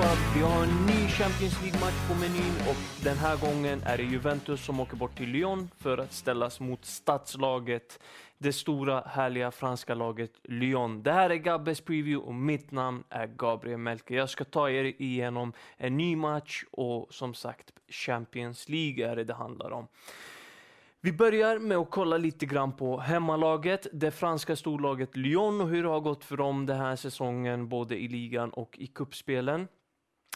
[0.00, 0.34] allihopa!
[0.34, 4.64] Vi har en ny Champions League-match på menyn och den här gången är det Juventus
[4.64, 7.98] som åker bort till Lyon för att ställas mot stadslaget,
[8.38, 11.02] det stora härliga franska laget Lyon.
[11.02, 14.14] Det här är Gabbes preview och mitt namn är Gabriel Melke.
[14.14, 19.24] Jag ska ta er igenom en ny match och som sagt Champions League är det
[19.24, 19.86] det handlar om.
[21.00, 25.82] Vi börjar med att kolla lite grann på hemmalaget, det franska storlaget Lyon och hur
[25.82, 29.68] det har gått för dem den här säsongen, både i ligan och i kuppspelen.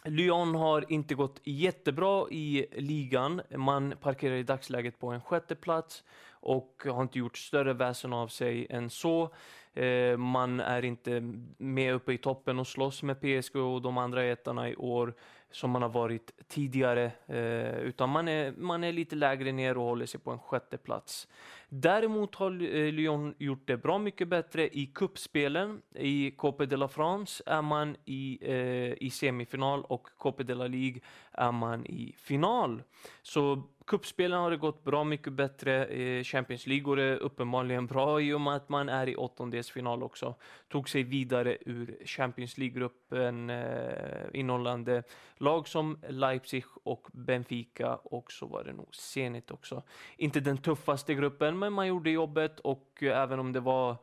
[0.05, 3.43] Lyon har inte gått jättebra i ligan.
[3.57, 8.29] Man parkerar i dagsläget på en sjätte plats och har inte gjort större väsen av
[8.29, 9.31] sig än så.
[9.75, 11.21] Eh, man är inte
[11.59, 15.15] med uppe i toppen och slåss med PSG och de andra jättarna i år
[15.51, 19.85] som man har varit tidigare, eh, utan man är, man är lite lägre ner och
[19.85, 21.29] håller sig på en sjätte plats.
[21.69, 25.83] Däremot har eh, Lyon gjort det bra mycket bättre i kuppspelen.
[25.95, 30.67] I Copa de la France är man i, eh, i semifinal och Copa de la
[30.67, 31.01] Ligue
[31.33, 32.83] är man i final.
[33.23, 35.85] Så Kuppspelen har det gått bra mycket bättre.
[35.85, 40.03] Eh, Champions League går det uppenbarligen bra i och med att man är i åttondelsfinal
[40.03, 40.35] också.
[40.69, 45.03] Tog sig vidare ur Champions League-gruppen eh, innehållande
[45.37, 49.83] lag som Leipzig och Benfica och så var det nog Zenit också.
[50.17, 53.97] Inte den tuffaste gruppen, men man gjorde jobbet och eh, även om det var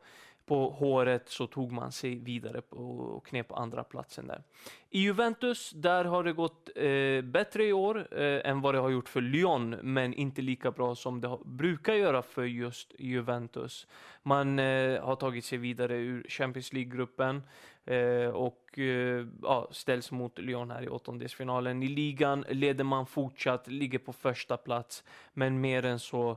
[0.46, 4.42] på håret så tog man sig vidare och knep andra platsen där.
[4.90, 8.90] I Juventus, där har det gått eh, bättre i år eh, än vad det har
[8.90, 13.86] gjort för Lyon, men inte lika bra som det brukar göra för just Juventus.
[14.22, 17.42] Man eh, har tagit sig vidare ur Champions League-gruppen
[17.84, 21.82] eh, och eh, ja, ställs mot Lyon här i åttondelsfinalen.
[21.82, 26.36] I ligan leder man fortsatt, ligger på första plats, men mer än så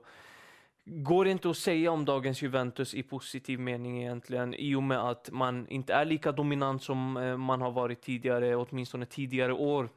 [0.92, 5.30] går inte att säga om dagens Juventus i positiv mening egentligen i och med att
[5.32, 9.90] man inte är lika dominant som eh, man har varit tidigare, åtminstone tidigare år.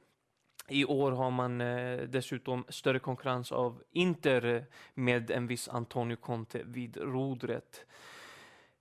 [0.69, 4.63] I år har man eh, dessutom större konkurrens av Inter eh,
[4.95, 7.87] med en viss Antonio Conte vid rodret.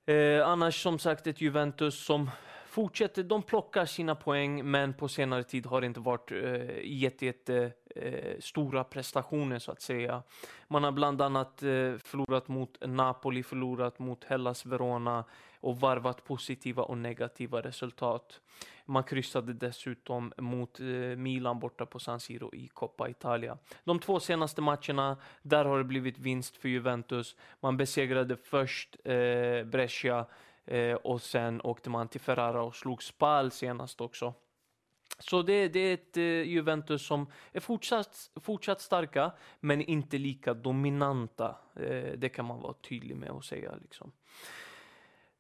[0.06, 2.30] Eh, annars som sagt ett Juventus som
[2.72, 7.26] fortsätter, de plockar sina poäng, men på senare tid har det inte varit eh, jätte,
[7.26, 10.24] jätte eh, stora prestationer så att säga.
[10.68, 15.24] Man har bland annat eh, förlorat mot Napoli, förlorat mot Hellas Verona
[15.60, 18.40] och varvat positiva och negativa resultat.
[18.86, 20.86] Man kryssade dessutom mot eh,
[21.18, 23.58] Milan borta på San Siro i Coppa Italia.
[23.84, 27.36] De två senaste matcherna, där har det blivit vinst för Juventus.
[27.60, 30.26] Man besegrade först eh, Brescia
[30.66, 34.34] Eh, och sen åkte man till Ferrara och slog Spal senast också.
[35.20, 40.54] Så det, det är ett eh, Juventus som är fortsatt, fortsatt starka, men inte lika
[40.54, 41.56] dominanta.
[41.76, 43.76] Eh, det kan man vara tydlig med att säga.
[43.82, 44.12] Liksom.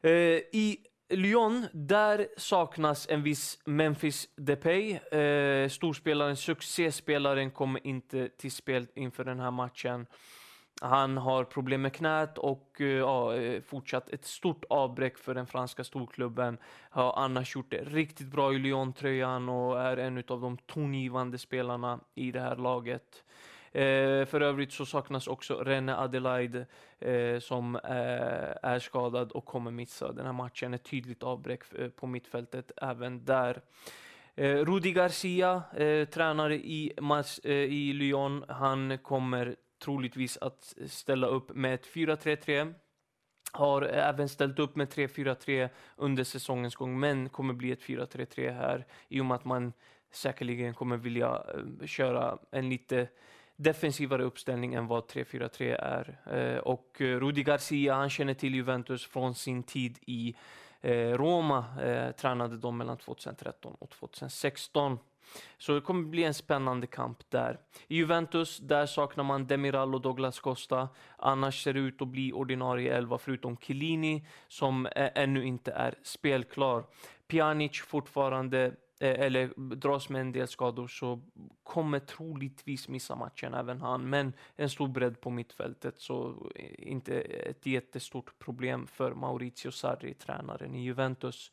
[0.01, 0.77] Eh, I
[1.09, 4.91] Lyon, där saknas en viss Memphis Depay.
[4.91, 10.05] Eh, storspelaren, succéspelaren kommer inte till spel inför den här matchen.
[10.83, 15.47] Han har problem med knät och eh, ja, eh, fortsatt ett stort avbräck för den
[15.47, 16.57] franska storklubben.
[16.89, 21.99] Har annars gjort det riktigt bra i Lyon-tröjan och är en av de tongivande spelarna
[22.15, 23.23] i det här laget.
[23.71, 26.65] Eh, för övrigt så saknas också René Adelaide
[26.99, 27.81] eh, som eh,
[28.63, 30.73] är skadad och kommer missa den här matchen.
[30.73, 33.61] Ett tydligt avbräck eh, på mittfältet även där.
[34.35, 35.63] Rudi Garcia,
[36.13, 36.93] tränare i,
[37.43, 42.73] i Lyon, han kommer troligtvis att ställa upp med ett 4-3-3.
[43.51, 48.85] Har även ställt upp med 3-4-3 under säsongens gång, men kommer bli ett 4-3-3 här
[49.07, 49.73] i och med att man
[50.11, 51.43] säkerligen kommer vilja
[51.79, 53.07] eh, köra en lite
[53.55, 56.19] defensivare uppställning än vad 3-4-3 är.
[56.37, 60.35] Eh, och eh, Rudi Garcia, han känner till Juventus från sin tid i
[61.13, 61.65] Roma,
[62.17, 64.97] tränade dem mellan 2013 och 2016.
[65.57, 67.59] Så det kommer bli en spännande kamp där.
[67.87, 70.89] I Juventus, där saknar man Demiral och Douglas Costa.
[71.17, 75.95] Annars ser det ut att bli ordinarie elva förutom Chiellini som eh, ännu inte är
[76.03, 76.83] spelklar.
[77.27, 78.65] Pjanic fortfarande
[78.99, 81.21] eh, eller dras med en del skador så
[81.63, 84.09] kommer troligtvis missa matchen även han.
[84.09, 90.13] Men en stor bredd på mittfältet så eh, inte ett jättestort problem för Maurizio Sarri,
[90.13, 91.51] tränaren i Juventus.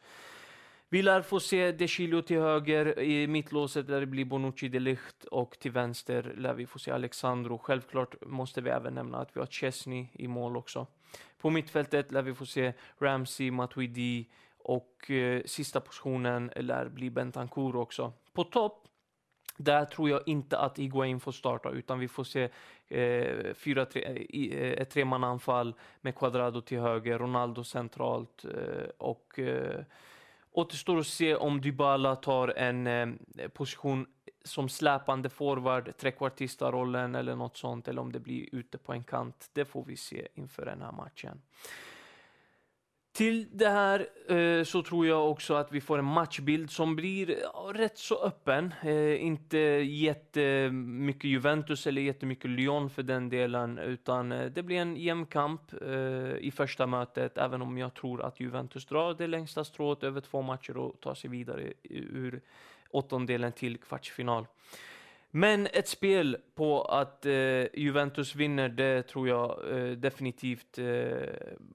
[0.90, 4.78] Vi lär få se De Chilio till höger, i mittlåset där det blir Bonucci de
[4.78, 7.58] Ligt och till vänster lär vi få se Alexandro.
[7.58, 10.86] Självklart måste vi även nämna att vi har Chesney i mål också.
[11.38, 17.76] På mittfältet lär vi få se Ramsey, Matuidi och eh, sista positionen lär bli Bentancur
[17.76, 18.12] också.
[18.32, 18.88] På topp
[19.56, 22.48] där tror jag inte att Iguain får starta utan vi får se
[22.88, 29.84] eh, fyra, tre, eh, ett tremananfall med Quadrado till höger, Ronaldo centralt eh, och eh,
[30.52, 34.06] Återstår att se om Dybala tar en eh, position
[34.44, 39.50] som släpande forward, trekvartista-rollen eller något sånt, eller om det blir ute på en kant.
[39.52, 41.42] Det får vi se inför den här matchen.
[43.18, 47.36] Till det här eh, så tror jag också att vi får en matchbild som blir
[47.42, 48.74] ja, rätt så öppen.
[48.82, 54.96] Eh, inte jättemycket Juventus eller jättemycket Lyon för den delen, utan eh, det blir en
[54.96, 59.64] jämn kamp eh, i första mötet, även om jag tror att Juventus drar det längsta
[59.64, 62.40] strået över två matcher och tar sig vidare ur
[62.90, 64.46] åttondelen till kvartsfinal.
[65.30, 67.32] Men ett spel på att eh,
[67.74, 70.84] Juventus vinner, det tror jag eh, definitivt eh,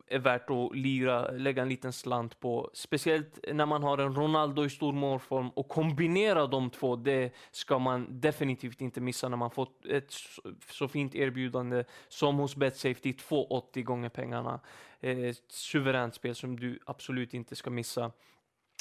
[0.07, 2.69] är värt att lira, lägga en liten slant på.
[2.73, 7.79] Speciellt när man har en Ronaldo i stor målform och kombinera de två, det ska
[7.79, 13.11] man definitivt inte missa när man fått ett så, så fint erbjudande som hos Betsafety,
[13.11, 14.59] 2,80 gånger pengarna.
[14.99, 18.11] Eh, suveränt spel som du absolut inte ska missa.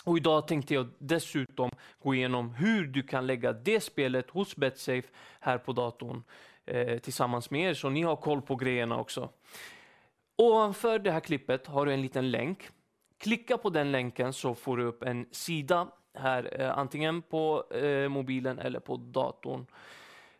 [0.04, 1.70] Och idag tänkte jag dessutom
[2.02, 5.08] gå igenom hur du kan lägga det spelet hos Betsafe
[5.40, 6.22] här på datorn
[6.64, 9.28] eh, tillsammans med er, så ni har koll på grejerna också.
[10.36, 12.68] Ovanför det här klippet har du en liten länk.
[13.18, 18.08] Klicka på den länken så får du upp en sida här, eh, antingen på eh,
[18.08, 19.66] mobilen eller på datorn.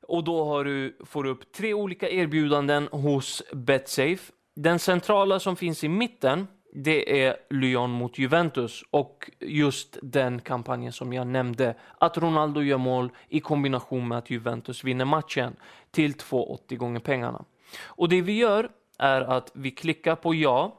[0.00, 4.32] Och då har du, får du upp tre olika erbjudanden hos Betsafe.
[4.54, 10.92] Den centrala som finns i mitten det är Lyon mot Juventus och just den kampanjen
[10.92, 11.74] som jag nämnde.
[11.98, 15.56] Att Ronaldo gör mål i kombination med att Juventus vinner matchen
[15.90, 17.44] till 2,80 gånger pengarna.
[17.84, 20.78] Och det vi gör är att vi klickar på ja,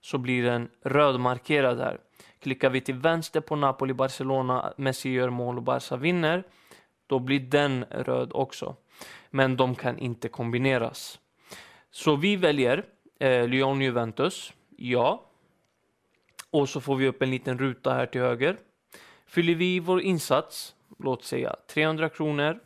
[0.00, 2.00] så blir den rödmarkerad här.
[2.40, 6.44] Klickar vi till vänster på Napoli-Barcelona, Messi gör mål och Barca vinner,
[7.06, 8.76] då blir den röd också.
[9.30, 11.18] Men de kan inte kombineras.
[11.90, 12.84] Så vi väljer
[13.20, 15.22] eh, Lyon-Juventus, ja.
[16.50, 18.56] Och så får vi upp en liten ruta här till höger.
[19.26, 22.60] Fyller vi vår insats, låt säga 300 kronor.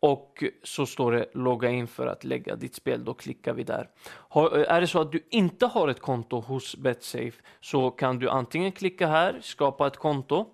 [0.00, 3.88] Och så står det logga in för att lägga ditt spel, då klickar vi där.
[4.06, 8.30] Har, är det så att du inte har ett konto hos Betsafe så kan du
[8.30, 10.46] antingen klicka här, skapa ett konto.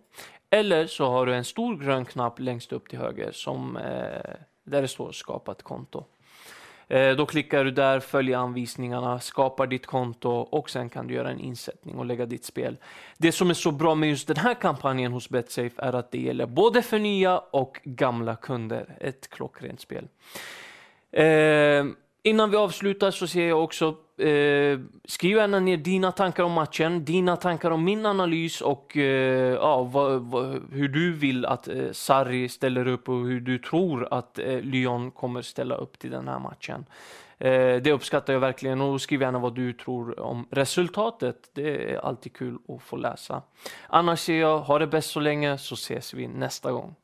[0.50, 4.34] Eller så har du en stor grön knapp längst upp till höger som, eh,
[4.64, 6.04] där det står skapa ett konto.
[6.90, 11.30] Eh, då klickar du där, följer anvisningarna, skapar ditt konto och sen kan du göra
[11.30, 12.76] en insättning och lägga ditt spel.
[13.18, 16.20] Det som är så bra med just den här kampanjen hos Betsafe är att det
[16.20, 18.96] gäller både för nya och gamla kunder.
[19.00, 20.08] Ett klockrent spel.
[21.12, 21.84] Eh,
[22.22, 27.04] innan vi avslutar så ser jag också Eh, skriv gärna ner dina tankar om matchen,
[27.04, 31.92] dina tankar om min analys och eh, ja, vad, vad, hur du vill att eh,
[31.92, 36.28] Sarri ställer upp och hur du tror att eh, Lyon kommer ställa upp till den
[36.28, 36.84] här matchen.
[37.38, 41.50] Eh, det uppskattar jag verkligen och skriv gärna vad du tror om resultatet.
[41.54, 43.42] Det är alltid kul att få läsa.
[43.86, 46.94] Annars säger jag, ha det bäst så länge så ses vi nästa gång.